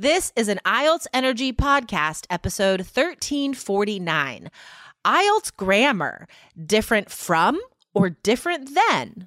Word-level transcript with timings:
This 0.00 0.32
is 0.36 0.46
an 0.46 0.60
IELTS 0.64 1.08
Energy 1.12 1.52
Podcast, 1.52 2.26
episode 2.30 2.82
1349. 2.82 4.48
IELTS 5.04 5.56
grammar, 5.56 6.28
different 6.64 7.10
from 7.10 7.60
or 7.94 8.10
different 8.10 8.76
than? 8.76 9.26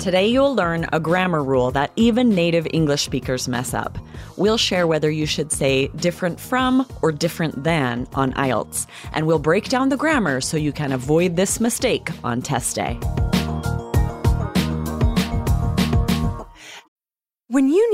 Today, 0.00 0.28
you'll 0.28 0.54
learn 0.54 0.86
a 0.94 0.98
grammar 0.98 1.44
rule 1.44 1.70
that 1.72 1.92
even 1.94 2.30
native 2.30 2.66
English 2.72 3.04
speakers 3.04 3.46
mess 3.46 3.74
up. 3.74 3.98
We'll 4.38 4.56
share 4.56 4.86
whether 4.86 5.10
you 5.10 5.26
should 5.26 5.52
say 5.52 5.88
different 5.88 6.40
from 6.40 6.86
or 7.02 7.12
different 7.12 7.64
than 7.64 8.08
on 8.14 8.32
IELTS, 8.32 8.86
and 9.12 9.26
we'll 9.26 9.38
break 9.38 9.68
down 9.68 9.90
the 9.90 9.98
grammar 9.98 10.40
so 10.40 10.56
you 10.56 10.72
can 10.72 10.92
avoid 10.92 11.36
this 11.36 11.60
mistake 11.60 12.08
on 12.24 12.40
test 12.40 12.76
day. 12.76 12.98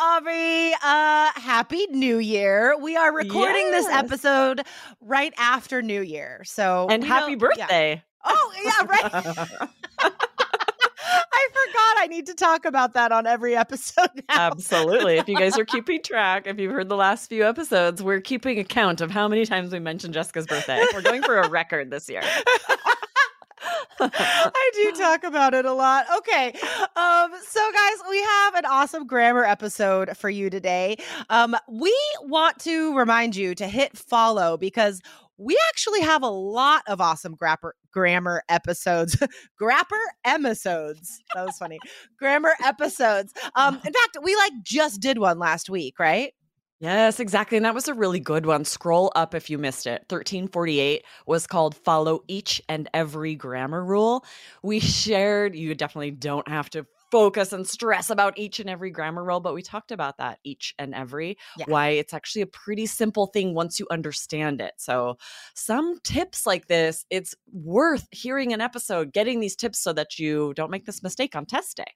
Aubrey. 0.00 0.72
Uh, 0.82 1.30
happy 1.40 1.86
New 1.90 2.18
Year. 2.18 2.76
We 2.80 2.96
are 2.96 3.12
recording 3.14 3.70
this 3.70 3.86
episode 3.88 4.62
right 5.00 5.32
after 5.38 5.82
New 5.82 6.02
Year. 6.02 6.42
So 6.44 6.86
And 6.90 7.02
happy 7.04 7.36
don't- 7.36 7.52
yeah. 7.56 7.64
birthday! 7.66 8.02
Oh, 8.24 8.52
yeah, 8.64 8.86
right. 8.86 9.10
I 11.32 11.48
forgot 11.52 11.96
I 11.98 12.06
need 12.08 12.26
to 12.26 12.34
talk 12.34 12.64
about 12.64 12.92
that 12.94 13.12
on 13.12 13.26
every 13.26 13.56
episode 13.56 14.10
now. 14.28 14.50
Absolutely. 14.50 15.16
If 15.18 15.28
you 15.28 15.36
guys 15.36 15.58
are 15.58 15.64
keeping 15.64 16.02
track, 16.02 16.46
if 16.46 16.58
you've 16.58 16.72
heard 16.72 16.88
the 16.88 16.96
last 16.96 17.28
few 17.28 17.44
episodes, 17.46 18.02
we're 18.02 18.20
keeping 18.20 18.58
account 18.58 19.00
of 19.00 19.10
how 19.10 19.26
many 19.28 19.46
times 19.46 19.72
we 19.72 19.78
mentioned 19.78 20.14
Jessica's 20.14 20.46
birthday. 20.46 20.84
We're 20.92 21.02
going 21.02 21.22
for 21.22 21.38
a 21.38 21.48
record 21.48 21.90
this 21.90 22.08
year. 22.08 22.22
I 24.00 24.70
do 24.74 24.92
talk 24.92 25.24
about 25.24 25.54
it 25.54 25.64
a 25.64 25.72
lot. 25.72 26.06
Okay. 26.18 26.48
Um, 26.96 27.30
so 27.48 27.72
guys, 27.72 27.96
we 28.08 28.22
have 28.22 28.54
an 28.54 28.64
awesome 28.64 29.06
grammar 29.06 29.44
episode 29.44 30.16
for 30.16 30.30
you 30.30 30.50
today. 30.50 30.96
Um, 31.28 31.56
we 31.68 31.96
want 32.22 32.58
to 32.60 32.96
remind 32.96 33.36
you 33.36 33.54
to 33.56 33.66
hit 33.66 33.96
follow 33.96 34.56
because 34.56 35.00
we 35.40 35.58
actually 35.70 36.02
have 36.02 36.22
a 36.22 36.28
lot 36.28 36.82
of 36.86 37.00
awesome 37.00 37.34
grapper, 37.34 37.74
grammar 37.90 38.42
episodes. 38.50 39.16
Grapper 39.58 40.00
episodes. 40.24 41.22
That 41.34 41.46
was 41.46 41.56
funny. 41.56 41.78
grammar 42.18 42.52
episodes. 42.62 43.32
Um, 43.54 43.76
in 43.76 43.92
fact, 43.92 44.18
we 44.22 44.36
like 44.36 44.52
just 44.62 45.00
did 45.00 45.18
one 45.18 45.38
last 45.38 45.70
week, 45.70 45.98
right? 45.98 46.34
Yes, 46.80 47.20
exactly. 47.20 47.58
And 47.58 47.66
that 47.66 47.74
was 47.74 47.88
a 47.88 47.94
really 47.94 48.20
good 48.20 48.46
one. 48.46 48.64
Scroll 48.64 49.12
up 49.14 49.34
if 49.34 49.50
you 49.50 49.58
missed 49.58 49.86
it. 49.86 50.06
1348 50.08 51.04
was 51.26 51.46
called 51.46 51.74
Follow 51.76 52.24
Each 52.26 52.60
and 52.70 52.88
Every 52.94 53.34
Grammar 53.34 53.84
Rule. 53.84 54.24
We 54.62 54.80
shared, 54.80 55.54
you 55.54 55.74
definitely 55.74 56.12
don't 56.12 56.48
have 56.48 56.70
to 56.70 56.86
focus 57.10 57.52
and 57.52 57.66
stress 57.66 58.08
about 58.08 58.38
each 58.38 58.60
and 58.60 58.70
every 58.70 58.90
grammar 58.90 59.24
rule, 59.24 59.40
but 59.40 59.52
we 59.52 59.62
talked 59.62 59.90
about 59.90 60.16
that 60.18 60.38
each 60.44 60.72
and 60.78 60.94
every, 60.94 61.36
Yeah. 61.56 61.66
why 61.66 61.88
it's 61.88 62.14
actually 62.14 62.42
a 62.42 62.46
pretty 62.46 62.86
simple 62.86 63.26
thing 63.26 63.52
once 63.52 63.80
you 63.80 63.86
understand 63.90 64.60
it. 64.60 64.74
So, 64.78 65.18
some 65.54 65.98
tips 66.04 66.46
like 66.46 66.68
this, 66.68 67.04
it's 67.10 67.34
worth 67.52 68.06
hearing 68.12 68.52
an 68.52 68.60
episode, 68.60 69.12
getting 69.12 69.40
these 69.40 69.56
tips 69.56 69.80
so 69.80 69.92
that 69.94 70.20
you 70.20 70.54
don't 70.54 70.70
make 70.70 70.86
this 70.86 71.02
mistake 71.02 71.34
on 71.34 71.46
test 71.46 71.76
day. 71.78 71.92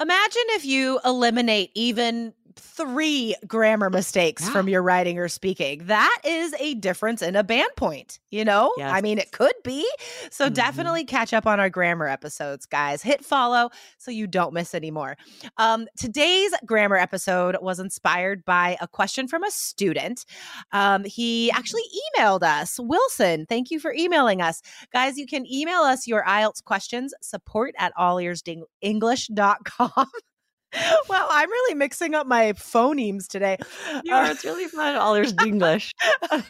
Imagine 0.00 0.42
if 0.48 0.64
you 0.64 1.00
eliminate 1.04 1.70
even 1.74 2.34
three 2.56 3.34
grammar 3.46 3.90
mistakes 3.90 4.44
Yeah. 4.44 4.50
from 4.52 4.68
your 4.68 4.82
writing 4.82 5.18
or 5.18 5.28
speaking. 5.28 5.86
That 5.86 6.18
is 6.24 6.54
a 6.58 6.74
difference 6.74 7.22
in 7.22 7.36
a 7.36 7.44
band 7.44 7.70
point, 7.76 8.18
you 8.30 8.44
know? 8.44 8.72
I 8.80 9.00
mean, 9.00 9.18
it 9.18 9.32
could 9.32 9.54
be. 9.64 9.88
So 10.30 10.48
Mhm. 10.48 10.54
definitely 10.54 11.04
catch 11.04 11.32
up 11.32 11.46
on 11.46 11.60
our 11.60 11.70
grammar 11.70 12.08
episodes, 12.08 12.66
guys. 12.66 13.02
Hit 13.02 13.24
follow 13.24 13.70
so 13.98 14.10
you 14.10 14.26
don't 14.26 14.52
miss 14.52 14.74
any 14.74 14.90
more. 14.90 15.16
Um, 15.56 15.86
today's 15.96 16.52
grammar 16.66 16.96
episode 16.96 17.56
was 17.60 17.78
inspired 17.80 18.44
by 18.44 18.76
a 18.80 18.88
question 18.88 19.28
from 19.28 19.44
a 19.44 19.50
student. 19.50 20.24
Um, 20.72 21.04
he 21.04 21.50
actually 21.52 21.82
emailed 22.18 22.42
us. 22.42 22.78
Wilson, 22.80 23.46
thank 23.46 23.70
you 23.70 23.78
for 23.80 23.92
emailing 23.92 24.40
us. 24.42 24.60
Guys, 24.92 25.16
you 25.16 25.26
can 25.26 25.46
email 25.50 25.80
us 25.82 26.06
your 26.06 26.24
IELTS 26.24 26.62
questions, 26.64 27.14
support 27.20 27.74
at 27.78 27.92
allearsenglish.com. 27.96 29.90
wow, 31.08 31.26
I'm 31.30 31.50
really 31.50 31.74
mixing 31.74 32.14
up 32.14 32.26
my 32.26 32.52
phonemes 32.52 33.26
today. 33.28 33.58
You 34.02 34.14
are, 34.14 34.30
it's 34.30 34.44
really 34.44 34.68
fun. 34.68 34.96
All 34.96 35.14
there's 35.14 35.34
English. 35.40 35.92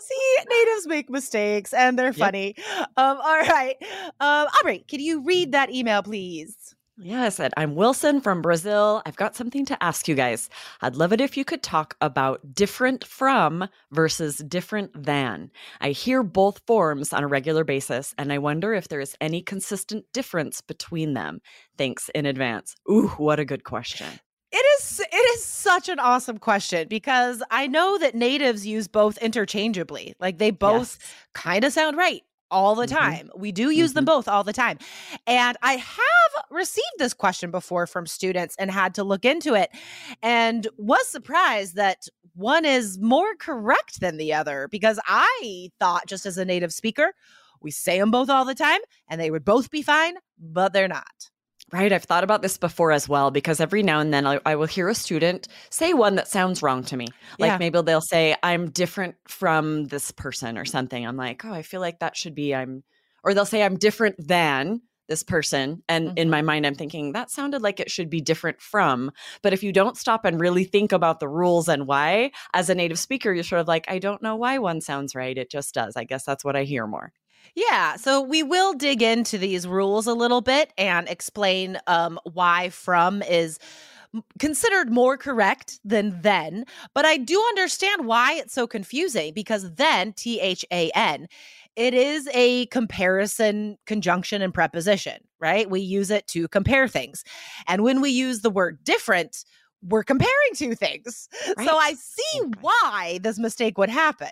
See, 0.00 0.36
natives 0.48 0.86
make 0.86 1.10
mistakes 1.10 1.72
and 1.72 1.98
they're 1.98 2.12
Yep. 2.14 2.14
funny. 2.14 2.54
Um, 2.96 3.18
all 3.18 3.40
right. 3.40 3.76
Um, 4.20 4.48
Aubrey, 4.60 4.84
can 4.88 5.00
you 5.00 5.22
read 5.24 5.52
that 5.52 5.70
email, 5.70 6.02
please? 6.02 6.74
Yeah, 6.96 7.22
I 7.24 7.28
said, 7.30 7.52
I'm 7.56 7.74
Wilson 7.74 8.20
from 8.20 8.40
Brazil. 8.40 9.02
I've 9.04 9.16
got 9.16 9.34
something 9.34 9.64
to 9.66 9.82
ask 9.82 10.06
you 10.06 10.14
guys. 10.14 10.48
I'd 10.80 10.94
love 10.94 11.12
it 11.12 11.20
if 11.20 11.36
you 11.36 11.44
could 11.44 11.60
talk 11.62 11.96
about 12.00 12.54
different 12.54 13.04
from 13.04 13.68
versus 13.90 14.36
different 14.46 14.90
than. 14.94 15.50
I 15.80 15.90
hear 15.90 16.22
both 16.22 16.60
forms 16.68 17.12
on 17.12 17.24
a 17.24 17.26
regular 17.26 17.64
basis, 17.64 18.14
and 18.16 18.32
I 18.32 18.38
wonder 18.38 18.74
if 18.74 18.86
there 18.86 19.00
is 19.00 19.16
any 19.20 19.42
consistent 19.42 20.04
difference 20.12 20.60
between 20.60 21.14
them. 21.14 21.40
Thanks 21.76 22.10
in 22.14 22.26
advance. 22.26 22.76
Ooh, 22.88 23.08
what 23.16 23.40
a 23.40 23.44
good 23.44 23.64
question. 23.64 24.20
It 24.52 24.64
is 24.80 25.00
it 25.00 25.14
is 25.36 25.44
such 25.44 25.88
an 25.88 25.98
awesome 25.98 26.38
question 26.38 26.86
because 26.86 27.42
I 27.50 27.66
know 27.66 27.98
that 27.98 28.14
natives 28.14 28.64
use 28.64 28.86
both 28.86 29.18
interchangeably. 29.18 30.14
Like 30.20 30.38
they 30.38 30.52
both 30.52 30.96
Yes. 31.00 31.14
kind 31.34 31.64
of 31.64 31.72
sound 31.72 31.96
right 31.96 32.22
all 32.54 32.74
the 32.76 32.86
Mhm. 32.86 32.90
time. 32.90 33.30
We 33.36 33.52
do 33.52 33.70
use 33.70 33.92
them 33.94 34.04
both 34.04 34.28
all 34.28 34.44
the 34.44 34.52
time. 34.52 34.78
And 35.26 35.56
I 35.62 35.72
have 35.74 36.44
received 36.50 36.86
this 36.98 37.12
question 37.12 37.50
before 37.50 37.86
from 37.86 38.06
students 38.06 38.54
and 38.58 38.70
had 38.70 38.94
to 38.94 39.04
look 39.04 39.24
into 39.24 39.54
it 39.54 39.70
and 40.22 40.66
was 40.78 41.06
surprised 41.08 41.74
that 41.74 42.06
one 42.34 42.64
is 42.64 42.98
more 42.98 43.34
correct 43.36 44.00
than 44.00 44.16
the 44.16 44.32
other 44.32 44.68
because 44.70 45.00
I 45.06 45.70
thought 45.80 46.06
just 46.06 46.26
as 46.26 46.38
a 46.38 46.44
native 46.44 46.72
speaker, 46.72 47.12
we 47.60 47.70
say 47.70 47.98
them 47.98 48.10
both 48.10 48.30
all 48.30 48.44
the 48.44 48.54
time 48.54 48.80
and 49.08 49.20
they 49.20 49.30
would 49.30 49.44
both 49.44 49.70
be 49.70 49.82
fine, 49.82 50.14
but 50.38 50.72
they're 50.72 50.88
not. 50.88 51.30
Right. 51.74 51.92
I've 51.92 52.04
thought 52.04 52.22
about 52.22 52.40
this 52.42 52.56
before 52.56 52.92
as 52.92 53.08
well 53.08 53.32
because 53.32 53.58
every 53.58 53.82
now 53.82 53.98
and 53.98 54.14
then 54.14 54.28
I, 54.28 54.38
I 54.46 54.54
will 54.54 54.66
hear 54.66 54.88
a 54.88 54.94
student 54.94 55.48
say 55.70 55.92
one 55.92 56.14
that 56.14 56.28
sounds 56.28 56.62
wrong 56.62 56.84
to 56.84 56.96
me. 56.96 57.08
Like 57.40 57.54
Yeah. 57.54 57.58
maybe 57.58 57.80
they'll 57.82 58.00
say, 58.00 58.36
I'm 58.44 58.70
different 58.70 59.16
from 59.26 59.86
this 59.86 60.12
person 60.12 60.56
or 60.56 60.64
something. 60.64 61.04
I'm 61.04 61.16
like, 61.16 61.44
oh, 61.44 61.52
I 61.52 61.62
feel 61.62 61.80
like 61.80 61.98
that 61.98 62.16
should 62.16 62.34
be 62.34 62.54
I'm, 62.54 62.84
or 63.24 63.34
they'll 63.34 63.44
say, 63.44 63.64
I'm 63.64 63.76
different 63.76 64.14
than 64.24 64.82
this 65.08 65.24
person. 65.24 65.82
And 65.88 66.12
in 66.16 66.28
Mhm. 66.28 66.30
my 66.30 66.42
mind, 66.42 66.64
I'm 66.64 66.76
thinking 66.76 67.10
that 67.12 67.30
sounded 67.30 67.60
like 67.60 67.80
it 67.80 67.90
should 67.90 68.08
be 68.08 68.20
different 68.20 68.60
from. 68.60 69.10
But 69.42 69.52
if 69.52 69.64
you 69.64 69.72
don't 69.72 69.96
stop 69.96 70.24
and 70.24 70.40
really 70.40 70.64
think 70.64 70.92
about 70.92 71.18
the 71.18 71.28
rules 71.28 71.68
and 71.68 71.88
why, 71.88 72.30
as 72.54 72.70
a 72.70 72.74
native 72.76 73.00
speaker, 73.00 73.32
you're 73.32 73.42
sort 73.42 73.60
of 73.60 73.68
like, 73.68 73.84
I 73.90 73.98
don't 73.98 74.22
know 74.22 74.36
why 74.36 74.58
one 74.58 74.80
sounds 74.80 75.16
right. 75.16 75.36
It 75.36 75.50
just 75.50 75.74
does. 75.74 75.96
I 75.96 76.04
guess 76.04 76.24
that's 76.24 76.44
what 76.44 76.54
I 76.56 76.62
hear 76.62 76.86
more. 76.86 77.12
Yeah, 77.54 77.96
so 77.96 78.20
we 78.20 78.42
will 78.42 78.74
dig 78.74 79.02
into 79.02 79.38
these 79.38 79.66
rules 79.66 80.06
a 80.06 80.14
little 80.14 80.40
bit 80.40 80.72
and 80.76 81.08
explain 81.08 81.78
um, 81.86 82.18
why 82.24 82.70
from 82.70 83.22
is 83.22 83.58
considered 84.38 84.90
more 84.92 85.16
correct 85.16 85.80
than 85.84 86.20
then. 86.22 86.64
But 86.94 87.04
I 87.04 87.16
do 87.16 87.40
understand 87.48 88.06
why 88.06 88.34
it's 88.34 88.54
so 88.54 88.66
confusing 88.66 89.34
because 89.34 89.72
then, 89.74 90.12
T 90.12 90.40
H 90.40 90.64
A 90.72 90.90
N, 90.94 91.26
it 91.76 91.94
is 91.94 92.28
a 92.32 92.66
comparison 92.66 93.76
conjunction 93.86 94.42
and 94.42 94.54
preposition, 94.54 95.18
right? 95.40 95.68
We 95.68 95.80
use 95.80 96.10
it 96.10 96.26
to 96.28 96.48
compare 96.48 96.88
things. 96.88 97.24
And 97.66 97.82
when 97.82 98.00
we 98.00 98.10
use 98.10 98.40
the 98.40 98.50
word 98.50 98.82
different, 98.84 99.44
we're 99.82 100.04
comparing 100.04 100.32
two 100.54 100.74
things. 100.74 101.28
Right. 101.56 101.68
So 101.68 101.76
I 101.76 101.94
see 101.94 102.40
why 102.60 103.20
this 103.22 103.38
mistake 103.38 103.76
would 103.78 103.90
happen. 103.90 104.30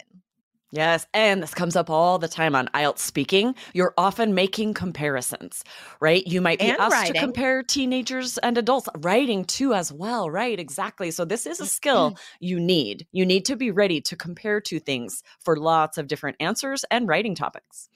Yes, 0.74 1.06
and 1.12 1.42
this 1.42 1.52
comes 1.52 1.76
up 1.76 1.90
all 1.90 2.18
the 2.18 2.28
time 2.28 2.54
on 2.54 2.68
IELTS 2.68 3.00
speaking. 3.00 3.54
You're 3.74 3.92
often 3.98 4.34
making 4.34 4.72
comparisons, 4.72 5.62
right? 6.00 6.26
You 6.26 6.40
might 6.40 6.60
be 6.60 6.64
And 6.64 6.80
asked 6.80 6.92
writing. 6.92 7.12
to 7.12 7.20
compare 7.20 7.62
teenagers 7.62 8.38
and 8.38 8.56
adults, 8.56 8.88
writing 8.96 9.44
too 9.44 9.74
as 9.74 9.92
well, 9.92 10.30
right? 10.30 10.58
Exactly. 10.58 11.10
So 11.10 11.26
this 11.26 11.44
is 11.44 11.60
a 11.60 11.64
mm-hmm. 11.64 11.68
skill 11.68 12.16
you 12.40 12.58
need. 12.58 13.06
You 13.12 13.26
need 13.26 13.44
to 13.44 13.56
be 13.56 13.70
ready 13.70 14.00
to 14.00 14.16
compare 14.16 14.62
two 14.62 14.80
things 14.80 15.22
for 15.38 15.58
lots 15.58 15.98
of 15.98 16.06
different 16.06 16.38
answers 16.40 16.86
and 16.90 17.06
writing 17.06 17.34
topics. 17.34 17.90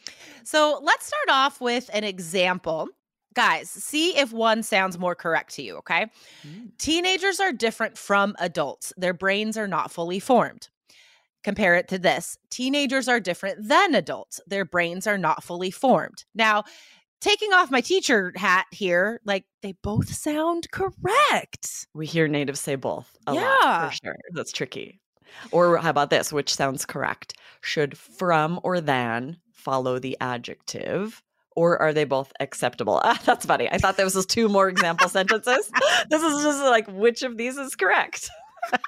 So 0.44 0.78
let's 0.82 1.06
start 1.06 1.30
off 1.30 1.62
with 1.62 1.88
an 1.94 2.04
example. 2.04 2.88
Guys, 3.32 3.70
see 3.70 4.18
if 4.18 4.34
one 4.34 4.62
sounds 4.62 4.98
more 4.98 5.14
correct 5.14 5.54
to 5.54 5.62
you, 5.62 5.76
okay? 5.78 6.06
Mm. 6.46 6.76
Teenagers 6.76 7.40
are 7.40 7.52
different 7.52 7.96
from 7.96 8.36
adults. 8.38 8.92
Their 8.98 9.14
brains 9.14 9.56
are 9.56 9.68
not 9.68 9.90
fully 9.90 10.20
formed. 10.20 10.68
Compare 11.46 11.76
it 11.76 11.86
to 11.86 11.98
this 11.98 12.36
teenagers 12.50 13.06
are 13.06 13.20
different 13.20 13.68
than 13.68 13.94
adults. 13.94 14.40
Their 14.48 14.64
brains 14.64 15.06
are 15.06 15.16
not 15.16 15.44
fully 15.44 15.70
formed. 15.70 16.24
Now, 16.34 16.64
taking 17.20 17.52
off 17.52 17.70
my 17.70 17.80
teacher 17.80 18.32
hat 18.34 18.66
here, 18.72 19.20
like 19.24 19.44
they 19.62 19.74
both 19.80 20.12
sound 20.12 20.68
correct. 20.72 21.86
We 21.94 22.04
hear 22.04 22.26
natives 22.26 22.58
say 22.58 22.74
both 22.74 23.16
a 23.28 23.34
lot 23.34 23.40
Yeah. 23.40 23.88
for 23.90 23.94
sure. 23.94 24.16
That's 24.32 24.50
tricky. 24.50 25.00
Or 25.52 25.76
how 25.76 25.90
about 25.90 26.10
this, 26.10 26.32
which 26.32 26.52
sounds 26.52 26.84
correct? 26.84 27.34
Should 27.60 27.96
from 27.96 28.58
or 28.64 28.80
than 28.80 29.36
follow 29.52 30.00
the 30.00 30.16
adjective? 30.20 31.22
Or 31.54 31.80
are 31.80 31.92
they 31.92 32.02
both 32.04 32.32
acceptable? 32.40 33.00
Ah, 33.04 33.22
that's 33.24 33.46
funny. 33.46 33.70
I 33.70 33.78
thought 33.78 33.96
there 33.96 34.04
was 34.04 34.14
just 34.14 34.30
two 34.30 34.48
more 34.48 34.68
example 34.68 35.08
sentences. 35.08 35.70
This 36.10 36.24
is 36.24 36.42
just 36.42 36.58
like 36.60 36.88
which 36.88 37.22
of 37.22 37.36
these 37.36 37.56
is 37.56 37.76
correct? 37.76 38.28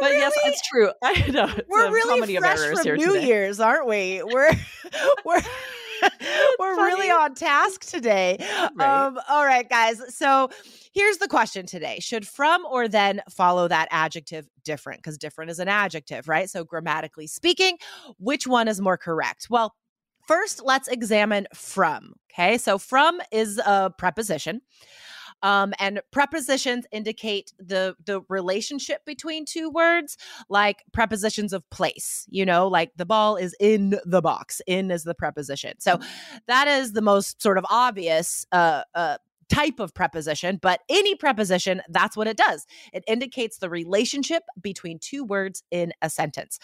But 0.00 0.12
yes, 0.12 0.32
it's 0.44 0.68
true. 0.68 0.90
I 1.02 1.26
know. 1.30 1.52
We're 1.68 1.90
really 1.90 2.36
fresh 2.36 2.58
from 2.58 2.96
New 2.96 3.14
today. 3.14 3.26
Year's, 3.26 3.60
aren't 3.60 3.86
we? 3.86 4.22
We're 4.22 4.52
we're 5.24 5.40
we're 6.58 6.76
really 6.76 7.10
on 7.10 7.34
task 7.34 7.84
today. 7.84 8.36
Right. 8.74 9.06
Um, 9.06 9.18
all 9.28 9.44
right, 9.44 9.68
guys. 9.68 10.00
So 10.14 10.50
here's 10.92 11.18
the 11.18 11.28
question 11.28 11.66
today: 11.66 11.98
Should 12.00 12.26
from 12.26 12.64
or 12.66 12.88
then 12.88 13.22
follow 13.30 13.68
that 13.68 13.88
adjective 13.90 14.48
different? 14.64 15.00
Because 15.00 15.18
different 15.18 15.50
is 15.50 15.58
an 15.58 15.68
adjective, 15.68 16.28
right? 16.28 16.50
So 16.50 16.64
grammatically 16.64 17.26
speaking, 17.26 17.78
which 18.18 18.46
one 18.46 18.68
is 18.68 18.80
more 18.80 18.96
correct? 18.96 19.48
Well. 19.50 19.74
First, 20.26 20.62
let's 20.64 20.88
examine 20.88 21.46
from. 21.52 22.14
Okay, 22.32 22.56
so 22.56 22.78
from 22.78 23.20
is 23.30 23.58
a 23.58 23.90
preposition. 23.90 24.62
Um, 25.44 25.74
and 25.78 26.00
prepositions 26.10 26.86
indicate 26.90 27.52
the 27.58 27.94
the 28.04 28.22
relationship 28.28 29.04
between 29.04 29.44
two 29.44 29.70
words, 29.70 30.16
like 30.48 30.82
prepositions 30.92 31.52
of 31.52 31.68
place. 31.70 32.26
You 32.30 32.46
know, 32.46 32.66
like 32.66 32.90
the 32.96 33.06
ball 33.06 33.36
is 33.36 33.54
in 33.60 34.00
the 34.04 34.22
box. 34.22 34.60
In 34.66 34.90
is 34.90 35.04
the 35.04 35.14
preposition. 35.14 35.74
So 35.78 36.00
that 36.46 36.66
is 36.66 36.92
the 36.92 37.02
most 37.02 37.42
sort 37.42 37.58
of 37.58 37.66
obvious 37.68 38.46
uh, 38.50 38.82
uh, 38.94 39.18
type 39.54 39.80
of 39.80 39.94
preposition. 39.94 40.58
But 40.60 40.80
any 40.88 41.14
preposition, 41.14 41.82
that's 41.88 42.16
what 42.16 42.26
it 42.26 42.36
does. 42.36 42.66
It 42.92 43.04
indicates 43.06 43.58
the 43.58 43.70
relationship 43.70 44.42
between 44.60 44.98
two 44.98 45.24
words 45.24 45.62
in 45.70 45.92
a 46.02 46.10
sentence, 46.10 46.58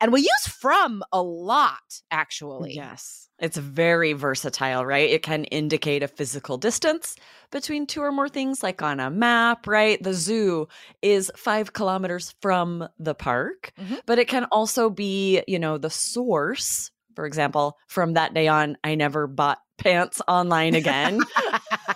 and 0.00 0.12
we 0.12 0.20
use 0.20 0.46
from 0.48 1.02
a 1.12 1.22
lot, 1.22 2.02
actually. 2.10 2.74
Yes. 2.74 3.28
It's 3.38 3.56
very 3.56 4.12
versatile, 4.12 4.84
right? 4.84 5.08
It 5.08 5.22
can 5.22 5.44
indicate 5.44 6.02
a 6.02 6.08
physical 6.08 6.58
distance 6.58 7.16
between 7.50 7.86
two 7.86 8.02
or 8.02 8.12
more 8.12 8.28
things, 8.28 8.62
like 8.62 8.82
on 8.82 9.00
a 9.00 9.10
map, 9.10 9.66
right? 9.66 10.02
The 10.02 10.12
zoo 10.12 10.68
is 11.00 11.32
five 11.36 11.72
kilometers 11.72 12.34
from 12.42 12.86
the 12.98 13.14
park, 13.14 13.72
Mhm. 13.80 14.00
but 14.04 14.18
it 14.18 14.28
can 14.28 14.44
also 14.52 14.90
be, 14.90 15.42
you 15.48 15.58
know, 15.58 15.78
the 15.78 15.88
source. 15.88 16.90
For 17.16 17.24
example, 17.24 17.78
from 17.88 18.12
that 18.12 18.34
day 18.34 18.46
on, 18.46 18.76
I 18.84 18.94
never 18.94 19.26
bought 19.26 19.58
pants 19.78 20.20
online 20.28 20.74
again. 20.74 21.20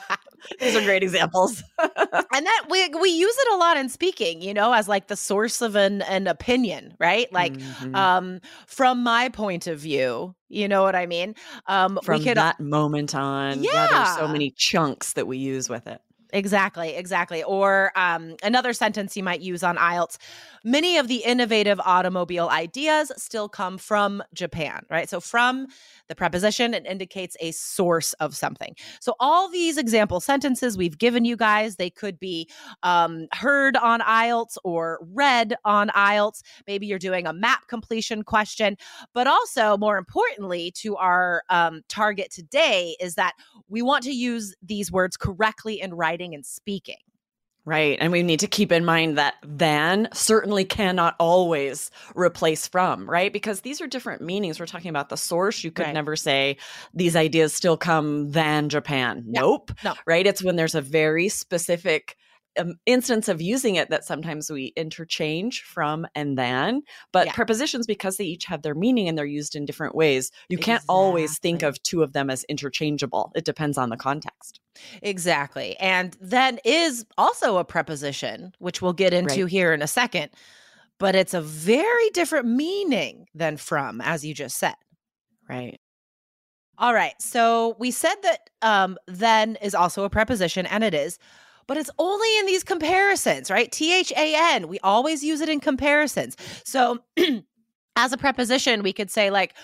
These 0.60 0.76
are 0.76 0.80
great 0.82 1.02
examples. 1.02 1.62
and 1.78 2.46
that 2.46 2.66
we 2.70 2.88
we 3.00 3.10
use 3.10 3.34
it 3.38 3.52
a 3.54 3.56
lot 3.56 3.76
in 3.76 3.88
speaking, 3.88 4.40
you 4.42 4.54
know, 4.54 4.72
as 4.72 4.88
like 4.88 5.08
the 5.08 5.16
source 5.16 5.60
of 5.62 5.76
an 5.76 6.02
an 6.02 6.26
opinion, 6.26 6.94
right? 6.98 7.32
Like 7.32 7.58
Mhm. 7.58 7.94
um 7.94 8.40
from 8.66 9.02
my 9.02 9.28
point 9.28 9.66
of 9.66 9.78
view, 9.78 10.34
you 10.48 10.68
know 10.68 10.82
what 10.82 10.94
I 10.96 11.06
mean? 11.06 11.34
Um 11.66 11.98
from 12.02 12.20
we 12.20 12.24
could 12.24 12.36
that 12.36 12.60
moment 12.60 13.14
on, 13.14 13.62
yeah, 13.62 13.86
there's 13.88 14.10
so 14.10 14.28
many 14.28 14.52
chunks 14.56 15.12
that 15.14 15.26
we 15.26 15.38
use 15.38 15.68
with 15.68 15.86
it. 15.86 16.00
Exactly, 16.34 16.96
exactly. 16.96 17.44
Or 17.44 17.92
um, 17.96 18.34
another 18.42 18.72
sentence 18.72 19.16
you 19.16 19.22
might 19.22 19.40
use 19.40 19.62
on 19.62 19.76
IELTS 19.76 20.18
many 20.64 20.96
of 20.96 21.08
the 21.08 21.16
innovative 21.18 21.78
automobile 21.80 22.48
ideas 22.48 23.12
still 23.16 23.48
come 23.48 23.78
from 23.78 24.22
Japan, 24.32 24.84
right? 24.90 25.08
So, 25.08 25.20
from 25.20 25.66
the 26.08 26.14
preposition, 26.14 26.74
it 26.74 26.86
indicates 26.86 27.36
a 27.40 27.52
source 27.52 28.14
of 28.14 28.34
something. 28.34 28.74
So, 29.00 29.14
all 29.20 29.48
these 29.50 29.76
example 29.76 30.20
sentences 30.20 30.76
we've 30.76 30.98
given 30.98 31.24
you 31.24 31.36
guys, 31.36 31.76
they 31.76 31.90
could 31.90 32.18
be 32.18 32.48
um, 32.82 33.26
heard 33.32 33.76
on 33.76 34.00
IELTS 34.00 34.56
or 34.64 34.98
read 35.12 35.54
on 35.64 35.90
IELTS. 35.90 36.42
Maybe 36.66 36.86
you're 36.86 36.98
doing 36.98 37.26
a 37.26 37.32
map 37.32 37.68
completion 37.68 38.22
question. 38.22 38.76
But 39.12 39.26
also, 39.26 39.76
more 39.76 39.98
importantly, 39.98 40.70
to 40.76 40.96
our 40.96 41.42
um, 41.50 41.82
target 41.88 42.30
today, 42.30 42.96
is 43.00 43.14
that 43.16 43.34
we 43.68 43.82
want 43.82 44.04
to 44.04 44.12
use 44.12 44.54
these 44.62 44.90
words 44.90 45.16
correctly 45.16 45.80
in 45.80 45.94
writing 45.94 46.23
and 46.32 46.46
speaking. 46.46 46.96
Right. 47.66 47.96
And 47.98 48.12
we 48.12 48.22
need 48.22 48.40
to 48.40 48.46
keep 48.46 48.70
in 48.72 48.84
mind 48.84 49.16
that 49.16 49.34
than 49.42 50.08
certainly 50.12 50.66
cannot 50.66 51.16
always 51.18 51.90
replace 52.14 52.68
from, 52.68 53.08
right? 53.08 53.32
Because 53.32 53.62
these 53.62 53.80
are 53.80 53.86
different 53.86 54.20
meanings. 54.20 54.60
We're 54.60 54.66
talking 54.66 54.90
about 54.90 55.08
the 55.08 55.16
source. 55.16 55.64
You 55.64 55.70
could 55.70 55.86
Right. 55.86 55.94
never 55.94 56.14
say 56.14 56.58
these 56.92 57.16
ideas 57.16 57.54
still 57.54 57.78
come 57.78 58.30
than 58.32 58.68
Japan. 58.68 59.24
No, 59.26 59.40
nope. 59.40 59.72
no. 59.82 59.94
Right. 60.06 60.26
It's 60.26 60.44
when 60.44 60.56
there's 60.56 60.74
a 60.74 60.82
very 60.82 61.30
specific 61.30 62.16
um, 62.58 62.74
instance 62.86 63.28
of 63.28 63.40
using 63.42 63.74
it 63.76 63.90
that 63.90 64.04
sometimes 64.04 64.50
we 64.50 64.72
interchange 64.76 65.62
from 65.62 66.06
and 66.14 66.38
then, 66.38 66.82
But 67.12 67.26
Yeah. 67.26 67.32
prepositions, 67.32 67.86
because 67.86 68.16
they 68.16 68.24
each 68.24 68.44
have 68.46 68.62
their 68.62 68.74
meaning 68.74 69.08
and 69.08 69.16
they're 69.16 69.24
used 69.24 69.54
in 69.54 69.64
different 69.64 69.94
ways, 69.94 70.30
you 70.48 70.58
can't 70.58 70.82
always 70.88 71.38
think 71.38 71.62
of 71.62 71.82
two 71.82 72.02
of 72.02 72.12
them 72.12 72.30
as 72.30 72.44
interchangeable. 72.44 73.32
It 73.34 73.44
depends 73.44 73.78
on 73.78 73.90
the 73.90 73.96
context. 73.96 74.60
Exactly. 75.02 75.76
And 75.78 76.16
then 76.20 76.58
is 76.64 77.04
also 77.16 77.58
a 77.58 77.64
preposition, 77.64 78.52
which 78.58 78.82
we'll 78.82 78.92
get 78.92 79.12
into 79.14 79.42
Right. 79.42 79.50
here 79.50 79.72
in 79.72 79.82
a 79.82 79.86
second, 79.86 80.30
but 80.98 81.14
it's 81.14 81.34
a 81.34 81.40
very 81.40 82.10
different 82.10 82.46
meaning 82.46 83.26
than 83.34 83.56
from, 83.56 84.00
as 84.00 84.24
you 84.24 84.34
just 84.34 84.58
said. 84.58 84.74
Right. 85.48 85.80
All 86.78 86.92
right. 86.94 87.14
So 87.20 87.76
we 87.78 87.90
said 87.92 88.16
that 88.22 88.50
um, 88.62 88.98
then 89.06 89.56
is 89.62 89.74
also 89.74 90.04
a 90.04 90.10
preposition, 90.10 90.66
and 90.66 90.82
it 90.82 90.94
is, 90.94 91.18
but 91.66 91.76
it's 91.76 91.90
only 91.98 92.38
in 92.38 92.46
these 92.46 92.64
comparisons, 92.64 93.50
right? 93.50 93.70
T 93.70 93.94
H 93.94 94.12
A 94.16 94.34
N. 94.54 94.68
We 94.68 94.78
always 94.80 95.22
use 95.22 95.40
it 95.40 95.48
in 95.48 95.60
comparisons. 95.60 96.36
So 96.64 96.98
as 97.96 98.12
a 98.12 98.16
preposition, 98.16 98.82
we 98.82 98.92
could 98.92 99.10
say, 99.10 99.30
like, 99.30 99.54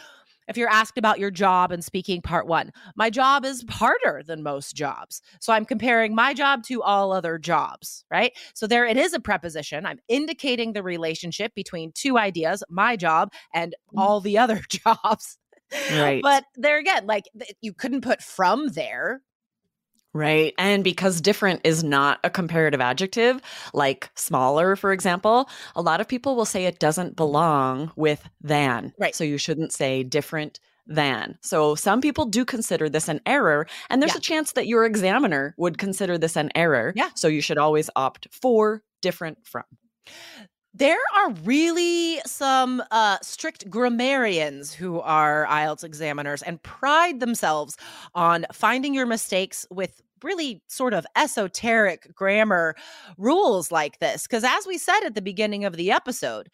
if 0.51 0.57
you're 0.57 0.69
asked 0.69 0.99
about 0.99 1.21
your 1.21 1.31
job 1.31 1.71
and 1.71 1.85
speaking 1.85 2.21
part 2.21 2.47
one, 2.47 2.73
my 2.97 3.09
job 3.09 3.45
is 3.45 3.65
harder 3.71 4.23
than 4.27 4.43
most 4.43 4.75
jobs. 4.75 5.23
So 5.39 5.53
I'm 5.53 5.65
comparing 5.65 6.13
my 6.13 6.35
job 6.35 6.65
to 6.65 6.83
all 6.83 7.13
other 7.13 7.39
jobs, 7.39 8.05
right? 8.11 8.33
So 8.53 8.67
there 8.67 8.85
it 8.85 8.97
is 8.97 9.13
a 9.15 9.21
preposition. 9.21 9.87
I'm 9.87 10.01
indicating 10.09 10.73
the 10.73 10.83
relationship 10.83 11.55
between 11.55 11.93
two 11.93 12.19
ideas, 12.19 12.65
my 12.69 12.97
job 12.97 13.33
and 13.55 13.77
mm. 13.95 14.01
all 14.01 14.21
the 14.21 14.39
other 14.39 14.61
jobs. 14.69 15.39
Right. 15.93 16.21
But 16.21 16.47
there 16.57 16.79
again, 16.79 17.07
like 17.07 17.27
you 17.61 17.73
couldn't 17.73 18.01
put 18.01 18.21
from 18.21 18.69
there. 18.69 19.23
Right. 20.13 20.55
And 20.59 20.83
because 20.83 21.21
different 21.21 21.61
is 21.63 21.85
not 21.85 22.19
a 22.25 22.31
comparative 22.31 22.81
adjective, 22.81 23.41
like 23.73 24.11
smaller, 24.17 24.75
for 24.75 24.93
example, 24.93 25.49
a 25.77 25.83
lot 25.83 26.01
of 26.01 26.09
people 26.09 26.35
will 26.35 26.45
say 26.45 26.67
it 26.67 26.81
doesn't 26.81 27.15
belong 27.15 27.93
with 27.95 28.29
than. 28.41 28.93
Right. 28.99 29.15
So 29.15 29.23
you 29.23 29.39
shouldn't 29.39 29.73
say 29.73 30.03
different 30.03 30.59
than. 30.87 31.39
So 31.43 31.77
some 31.77 32.01
people 32.01 32.25
do 32.25 32.45
consider 32.45 32.89
this 32.89 33.09
an 33.09 33.21
error. 33.25 33.69
And 33.89 34.03
there's 34.03 34.15
Yeah. 34.15 34.19
a 34.19 34.23
chance 34.23 34.53
that 34.53 34.67
your 34.67 34.85
examiner 34.85 35.55
would 35.57 35.79
consider 35.79 36.19
this 36.19 36.35
an 36.37 36.51
error. 36.57 36.93
Yeah. 36.97 37.11
So 37.15 37.29
you 37.29 37.41
should 37.41 37.59
always 37.59 37.89
opt 37.95 38.27
for 38.33 38.83
different 39.03 39.47
from. 39.47 39.63
There 40.81 40.97
are 41.15 41.33
really 41.45 42.23
some 42.25 42.83
uh, 42.91 43.19
strict 43.21 43.69
grammarians 43.69 44.73
who 44.73 44.99
are 45.01 45.47
IELTS 45.47 45.85
examiners 45.85 46.41
and 46.41 46.63
pride 46.63 47.21
themselves 47.21 47.77
on 48.15 48.47
finding 48.51 48.95
your 48.95 49.05
mistakes 49.05 49.67
with 49.71 50.01
really 50.23 50.63
sort 50.69 50.95
of 50.95 51.07
esoteric 51.17 52.15
grammar 52.15 52.77
rules 53.19 53.71
like 53.71 53.99
this. 53.99 54.27
Because 54.27 54.43
as 54.43 54.67
we 54.67 54.79
said 54.79 55.01
at 55.05 55.15
the 55.15 55.21
beginning 55.21 55.67
of 55.67 55.77
the 55.77 55.93
episode, 55.93 56.49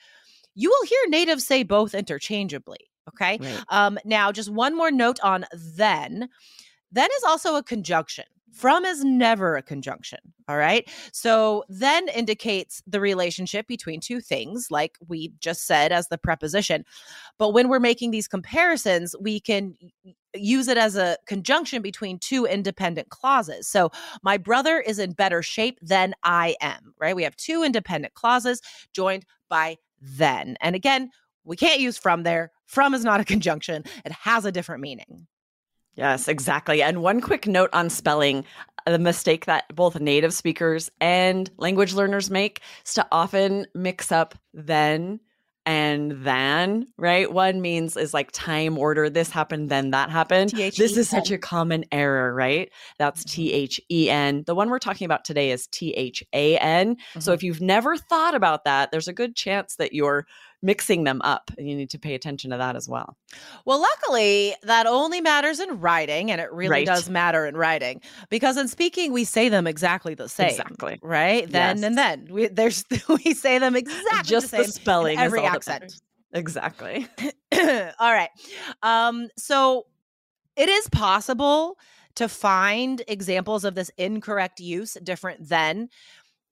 you 0.57 0.71
will 0.71 0.89
hear 0.89 1.09
natives 1.09 1.47
say 1.47 1.63
both 1.63 1.95
interchangeably. 1.95 2.91
Okay. 3.09 3.39
Right. 3.41 3.65
Um, 3.69 3.97
now, 4.05 4.33
just 4.33 4.51
one 4.51 4.77
more 4.77 4.91
note 4.91 5.21
on 5.23 5.45
then. 5.55 6.29
Then 6.91 7.09
is 7.17 7.23
also 7.23 7.55
a 7.55 7.63
conjunction. 7.63 8.25
From 8.57 8.87
is 8.87 9.05
never 9.05 9.55
a 9.55 9.63
conjunction. 9.63 10.19
All 10.49 10.57
right. 10.57 10.89
So 11.13 11.65
then 11.69 12.09
indicates 12.09 12.83
the 12.87 13.01
relationship 13.01 13.67
between 13.67 14.01
two 14.01 14.21
things, 14.21 14.69
like 14.71 14.97
we 15.07 15.33
just 15.41 15.67
said 15.67 15.93
as 15.93 16.09
the 16.09 16.17
preposition. 16.17 16.85
But 17.37 17.51
when 17.51 17.69
we're 17.69 17.81
making 17.81 18.13
these 18.13 18.27
comparisons, 18.27 19.15
we 19.21 19.41
can 19.41 19.77
use 20.35 20.69
it 20.69 20.79
as 20.79 20.97
a 20.97 21.19
conjunction 21.27 21.83
between 21.83 22.19
two 22.19 22.47
independent 22.47 23.11
clauses. 23.11 23.69
So 23.69 23.91
my 24.23 24.39
brother 24.39 24.81
is 24.81 24.99
in 24.99 25.13
better 25.13 25.43
shape 25.43 25.79
than 25.83 26.15
I 26.23 26.57
am, 26.63 26.95
right? 26.99 27.15
We 27.15 27.25
have 27.25 27.37
two 27.37 27.63
independent 27.63 28.15
clauses 28.15 28.63
joined 28.95 29.27
by 29.51 29.77
then. 30.01 30.57
And 30.63 30.75
again, 30.75 31.11
we 31.45 31.57
can't 31.57 31.81
use 31.81 31.99
from 31.99 32.23
there. 32.23 32.53
From 32.65 32.95
is 32.95 33.05
not 33.05 33.21
a 33.21 33.25
conjunction, 33.25 33.85
it 34.05 34.13
has 34.13 34.47
a 34.47 34.53
different 34.53 34.81
meaning. 34.81 35.27
Yes, 35.97 36.29
exactly. 36.29 36.83
And 36.83 37.03
one 37.03 37.21
quick 37.21 37.47
note 37.47 37.71
on 37.73 37.89
spelling 37.91 38.45
the 38.87 38.99
mistake 38.99 39.47
that 39.47 39.65
both 39.75 39.99
native 39.99 40.33
speakers 40.33 40.91
and 41.01 41.51
language 41.57 41.95
learners 41.95 42.31
make 42.31 42.61
is 42.85 42.95
to 42.95 43.07
often 43.11 43.67
mix 43.75 44.13
up 44.13 44.35
then 44.55 45.21
and 45.65 46.13
than, 46.25 46.87
right? 46.97 47.33
One 47.33 47.61
means 47.61 47.97
is 47.97 48.15
like 48.15 48.31
time 48.31 48.79
order. 48.79 49.11
This 49.11 49.31
happened, 49.31 49.69
then 49.69 49.91
that 49.91 50.11
happened. 50.11 50.53
This 50.55 50.97
is 50.97 51.09
such 51.09 51.33
a 51.33 51.39
common 51.39 51.85
error, 51.91 52.33
right? 52.33 52.71
That's 53.01 53.25
T 53.25 53.53
H 53.53 53.81
E 53.91 54.09
N. 54.09 54.45
The 54.47 54.55
one 54.55 54.71
we're 54.71 54.79
talking 54.79 55.07
about 55.07 55.25
today 55.25 55.51
is 55.51 55.67
T 55.67 55.91
H 55.95 56.23
A 56.33 56.57
N. 56.59 56.97
So 57.19 57.33
Mhm. 57.33 57.35
if 57.35 57.43
you've 57.43 57.61
never 57.61 57.97
thought 57.97 58.37
about 58.37 58.63
that, 58.65 58.93
there's 58.93 59.09
a 59.09 59.13
good 59.13 59.35
chance 59.35 59.75
that 59.77 59.93
you're 59.93 60.25
mixing 60.67 61.05
them 61.05 61.23
up 61.23 61.51
and 61.57 61.69
you 61.71 61.77
need 61.77 61.89
to 61.91 61.99
pay 61.99 62.15
attention 62.15 62.51
to 62.51 62.57
that 62.59 62.75
as 62.77 62.89
well. 62.89 63.17
Well, 63.65 63.81
luckily, 63.81 64.55
that 64.65 64.87
only 64.87 65.21
matters 65.21 65.61
in 65.61 65.81
writing, 65.81 66.31
and 66.31 66.41
it 66.41 66.53
really 66.53 66.71
Right. 66.71 66.87
does 66.87 67.09
matter 67.09 67.47
in 67.47 67.57
writing 67.57 68.03
because 68.29 68.57
in 68.57 68.67
speaking, 68.69 69.13
we 69.13 69.25
say 69.25 69.49
them 69.49 69.67
exactly 69.67 70.15
the 70.15 70.29
same. 70.29 70.49
Exactly. 70.51 70.99
Right? 71.03 71.49
Then 71.51 71.77
Yes. 71.79 71.85
and 71.87 71.97
then. 71.97 72.29
We, 72.31 72.49
there's, 72.49 72.85
we 73.09 73.33
say 73.33 73.59
them 73.59 73.77
exactly 73.77 74.23
Just 74.25 74.51
the 74.51 74.59
the 74.59 74.65
spelling 74.65 75.19
is 75.19 75.25
every 75.25 75.41
all 75.41 75.47
accent. 75.47 75.95
Exactly. 76.33 77.07
All 78.01 78.13
right. 78.13 78.29
Um, 78.83 79.29
so 79.39 79.87
it 80.57 80.69
is 80.69 80.87
possible 80.91 81.79
to 82.17 82.29
find 82.29 83.03
examples 83.09 83.65
of 83.65 83.75
this 83.75 83.91
incorrect 83.97 84.59
use 84.61 84.97
different 85.03 85.49
than 85.49 85.89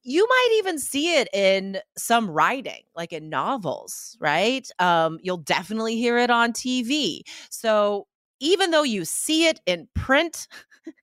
you 0.05 0.27
might 0.29 0.51
even 0.59 0.79
see 0.79 1.17
it 1.17 1.29
in 1.33 1.79
some 1.97 2.31
writing 2.31 2.83
like 2.95 3.13
in 3.13 3.29
novels 3.29 4.17
right? 4.21 4.71
Um, 4.79 5.19
you'll 5.23 5.39
definitely 5.39 5.97
hear 5.97 6.19
it 6.19 6.31
on 6.31 6.53
tv 6.53 7.23
so 7.51 8.07
even 8.41 8.71
though 8.71 8.83
you 8.83 9.05
see 9.05 9.47
it 9.47 9.61
in 9.67 9.89
print 9.95 10.49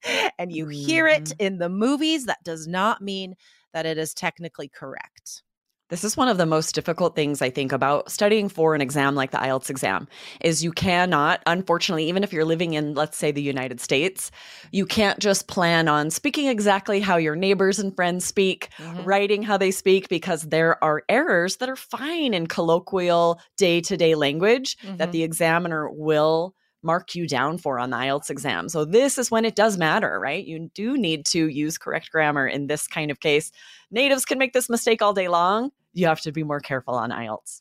and 0.39 0.51
you 0.51 0.67
hear 0.67 1.08
it 1.08 1.31
Mhm. 1.31 1.39
in 1.39 1.58
the 1.60 1.70
movies 1.70 2.25
that 2.25 2.43
does 2.43 2.67
not 2.67 3.01
mean 3.01 3.36
that 3.74 3.86
it 3.86 3.98
is 3.98 4.13
technically 4.13 4.70
correct 4.70 5.43
This 5.91 6.05
is 6.05 6.15
one 6.15 6.29
of 6.29 6.38
the 6.38 6.45
most 6.45 6.74
difficult 6.74 7.15
things 7.15 7.41
I 7.41 7.50
think 7.50 7.74
about 7.74 8.10
studying 8.10 8.48
for 8.48 8.74
an 8.74 8.79
exam 8.79 9.13
like 9.13 9.31
the 9.31 9.38
IELTS 9.39 9.69
exam 9.69 10.07
is 10.39 10.63
you 10.63 10.71
cannot 10.71 11.43
unfortunately 11.45 12.05
even 12.07 12.24
if 12.24 12.31
you're 12.31 12.45
living 12.45 12.75
in 12.75 12.93
let's 12.93 13.17
say 13.17 13.29
the 13.29 13.41
United 13.41 13.81
States 13.81 14.31
you 14.71 14.86
can't 14.86 15.19
just 15.19 15.50
plan 15.50 15.89
on 15.89 16.10
speaking 16.10 16.48
exactly 16.48 17.01
how 17.01 17.17
your 17.17 17.36
neighbors 17.36 17.77
and 17.77 17.93
friends 17.93 18.24
speak 18.24 18.69
Mhm. 18.79 19.05
writing 19.05 19.43
how 19.43 19.57
they 19.57 19.69
speak 19.69 20.07
because 20.07 20.43
there 20.43 20.81
are 20.81 21.03
errors 21.10 21.57
that 21.57 21.67
are 21.67 21.75
fine 21.75 22.33
in 22.33 22.48
colloquial 22.48 23.41
day-to-day 23.57 24.15
language 24.15 24.77
that 24.98 25.10
Mhm. 25.10 25.12
the 25.12 25.24
examiner 25.24 25.89
will 25.91 26.55
mark 26.83 27.15
you 27.15 27.27
down 27.27 27.57
for 27.57 27.77
on 27.79 27.89
the 27.89 27.98
IELTS 27.98 28.29
exam. 28.29 28.69
So 28.69 28.86
this 28.86 29.17
is 29.17 29.29
when 29.29 29.43
it 29.43 29.55
does 29.57 29.77
matter, 29.77 30.19
right? 30.21 30.43
You 30.43 30.69
do 30.74 30.98
need 30.98 31.25
to 31.27 31.50
use 31.50 31.77
correct 31.77 32.10
grammar 32.12 32.48
in 32.48 32.67
this 32.67 32.88
kind 32.88 33.12
of 33.12 33.19
case. 33.19 33.51
Natives 33.91 34.24
can 34.24 34.39
make 34.39 34.53
this 34.53 34.69
mistake 34.69 35.01
all 35.01 35.13
day 35.13 35.27
long. 35.27 35.71
You 35.93 36.07
have 36.07 36.21
to 36.21 36.31
be 36.31 36.43
more 36.43 36.60
careful 36.60 36.95
on 36.95 37.12
IELTS. 37.12 37.60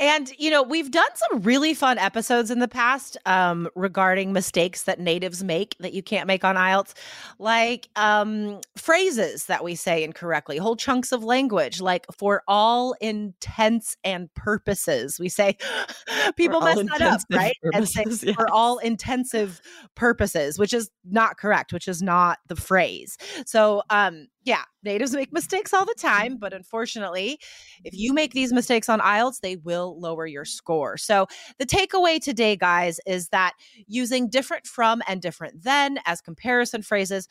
And, 0.00 0.30
you 0.38 0.50
know, 0.50 0.62
we've 0.62 0.90
done 0.90 1.08
some 1.14 1.42
really 1.42 1.74
fun 1.74 1.98
episodes 1.98 2.50
in 2.50 2.58
the 2.58 2.68
past 2.68 3.16
um, 3.26 3.68
regarding 3.76 4.32
mistakes 4.32 4.84
that 4.84 4.98
natives 4.98 5.44
make 5.44 5.76
that 5.78 5.92
you 5.92 6.02
can't 6.02 6.26
make 6.26 6.44
on 6.44 6.56
IELTS, 6.56 6.94
like 7.38 7.88
um, 7.96 8.60
phrases 8.76 9.46
that 9.46 9.62
we 9.62 9.74
say 9.74 10.02
incorrectly, 10.02 10.58
whole 10.58 10.76
chunks 10.76 11.12
of 11.12 11.22
language, 11.22 11.80
like 11.80 12.06
for 12.16 12.42
all 12.48 12.94
intents 13.00 13.96
and 14.02 14.32
purposes. 14.34 15.18
We 15.20 15.28
say, 15.28 15.56
people 16.36 16.60
mess 16.60 16.78
that 16.78 17.02
up, 17.02 17.20
right? 17.30 17.56
And 17.72 17.88
say, 17.88 18.04
purposes, 18.04 18.34
for 18.34 18.50
all 18.50 18.78
intensive 18.78 19.60
purposes, 19.94 20.58
which 20.58 20.74
is 20.74 20.90
not 21.04 21.38
correct, 21.38 21.72
which 21.72 21.88
is 21.88 22.02
not 22.02 22.38
the 22.48 22.56
phrase. 22.56 23.16
So, 23.46 23.82
um, 23.90 24.26
yeah, 24.44 24.62
natives 24.82 25.12
make 25.14 25.32
mistakes 25.32 25.74
all 25.74 25.84
the 25.84 25.94
time, 25.94 26.38
but 26.38 26.52
unfortunately, 26.54 27.38
if 27.84 27.92
you 27.94 28.14
make 28.14 28.32
these 28.32 28.52
mistakes 28.52 28.88
on 28.88 29.00
IELTS, 29.00 29.40
they 29.40 29.56
will 29.56 30.00
lower 30.00 30.26
your 30.26 30.46
score. 30.46 30.96
So, 30.96 31.26
the 31.58 31.66
takeaway 31.66 32.20
today, 32.22 32.56
guys, 32.56 33.00
is 33.06 33.28
that 33.28 33.52
using 33.86 34.28
different 34.30 34.66
from 34.66 35.02
and 35.06 35.20
different 35.20 35.62
than 35.62 35.98
as 36.06 36.20
comparison 36.22 36.82
phrases, 36.82 37.28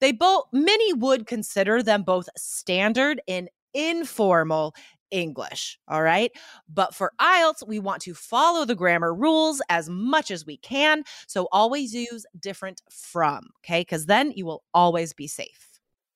they 0.00 0.12
both, 0.12 0.44
many 0.52 0.92
would 0.92 1.26
consider 1.26 1.82
them 1.82 2.02
both 2.04 2.28
standard 2.36 3.20
in 3.26 3.48
informal 3.74 4.74
English. 5.10 5.78
All 5.88 6.02
right. 6.02 6.30
But 6.68 6.94
for 6.94 7.12
IELTS, 7.20 7.66
we 7.66 7.80
want 7.80 8.02
to 8.02 8.14
follow 8.14 8.64
the 8.64 8.74
grammar 8.76 9.12
rules 9.12 9.60
as 9.68 9.88
much 9.88 10.30
as 10.30 10.46
we 10.46 10.58
can. 10.58 11.02
So, 11.26 11.48
always 11.50 11.92
use 11.92 12.24
different 12.38 12.82
from. 12.88 13.48
Okay. 13.64 13.80
Because 13.80 14.06
then 14.06 14.30
you 14.36 14.46
will 14.46 14.62
always 14.72 15.12
be 15.12 15.26
safe. 15.26 15.71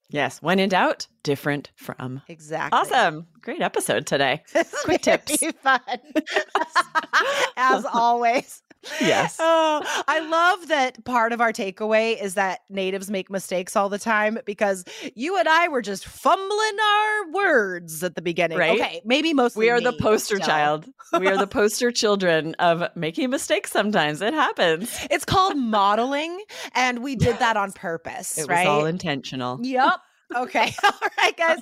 Yes, 0.09 0.41
when 0.41 0.59
in 0.61 0.69
doubt, 0.69 1.09
different 1.25 1.71
from. 1.75 2.23
Exactly. 2.29 2.79
Awesome. 2.79 3.27
Great 3.41 3.61
episode 3.61 4.07
today. 4.07 4.43
Quick 4.85 5.03
tips. 5.03 5.37
fun. 5.63 5.81
As 7.57 7.85
always. 7.93 8.63
Yes. 9.01 9.37
Oh, 9.39 9.83
I 10.09 10.21
love 10.21 10.69
that 10.69 11.05
part 11.05 11.33
of 11.33 11.41
our 11.41 11.53
takeaway 11.53 12.21
is 12.21 12.35
that 12.35 12.61
natives 12.69 13.11
make 13.11 13.31
mistakes 13.31 13.77
all 13.77 13.89
the 13.89 13.99
time 13.99 14.39
because 14.45 14.85
you 15.15 15.39
and 15.39 15.49
I 15.49 15.69
were 15.69 15.83
just 15.83 16.07
fumbling 16.07 16.77
our 16.81 17.31
words 17.33 18.03
at 18.03 18.15
the 18.15 18.23
beginning. 18.23 18.59
Right? 18.59 18.81
Okay, 18.81 19.03
maybe 19.05 19.33
mostly 19.35 19.67
We 19.67 19.71
are 19.71 19.81
the 19.81 19.93
poster 19.93 20.37
still. 20.37 20.47
child. 20.47 20.87
We 21.19 21.29
are 21.29 21.37
the 21.37 21.47
poster 21.47 21.91
children 21.93 22.55
of 22.59 22.83
making 22.97 23.31
mistakes 23.31 23.71
sometimes. 23.71 24.21
It 24.23 24.35
happens. 24.35 24.97
It's 25.11 25.25
called 25.25 25.57
modeling, 25.57 26.43
and 26.75 27.03
we 27.03 27.17
did 27.17 27.39
that 27.39 27.57
on 27.57 27.73
purpose, 27.73 28.39
It 28.39 28.47
right? 28.49 28.67
was 28.67 28.81
all 28.81 28.87
intentional. 28.87 29.59
Yep. 29.63 30.01
Okay. 30.35 30.75
All 30.85 30.93
right, 31.23 31.37
guys. 31.37 31.59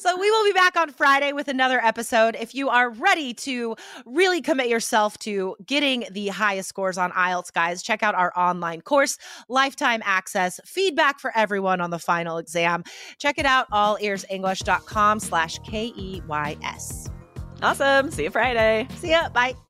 So 0.00 0.18
we 0.18 0.30
will 0.30 0.44
be 0.44 0.52
back 0.52 0.76
on 0.76 0.90
Friday 0.90 1.32
with 1.32 1.48
another 1.48 1.82
episode. 1.84 2.36
If 2.38 2.54
you 2.54 2.68
are 2.68 2.90
ready 2.90 3.34
to 3.34 3.76
really 4.04 4.40
commit 4.42 4.68
yourself 4.68 5.18
to 5.18 5.56
getting 5.64 6.04
the 6.10 6.28
highest 6.28 6.68
scores 6.68 6.98
on 6.98 7.12
IELTS, 7.12 7.52
guys, 7.52 7.82
check 7.82 8.02
out 8.02 8.14
our 8.14 8.32
online 8.36 8.80
course, 8.80 9.18
Lifetime 9.48 10.02
Access, 10.04 10.60
feedback 10.64 11.20
for 11.20 11.36
everyone 11.36 11.80
on 11.80 11.90
the 11.90 11.98
final 11.98 12.38
exam. 12.38 12.82
Check 13.18 13.38
it 13.38 13.46
out, 13.46 13.70
allearsenglish.com 13.70 15.20
slash 15.20 15.58
K-E-Y-S. 15.60 17.10
Awesome. 17.62 18.10
See 18.10 18.24
you 18.24 18.30
Friday. 18.30 18.88
See 18.96 19.10
ya. 19.10 19.28
Bye. 19.28 19.52
Bye. 19.52 19.69